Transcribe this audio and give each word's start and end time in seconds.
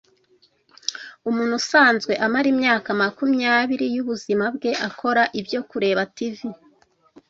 Umuntu 1.29 1.53
usanzwe 1.61 2.13
amara 2.25 2.47
imyaka 2.53 2.87
makumyabiri 3.01 3.85
yubuzima 3.95 4.45
bwe 4.55 4.71
akora 4.87 5.23
ibyo 5.39 5.59
Kureba 5.69 6.01
TV 6.15 6.37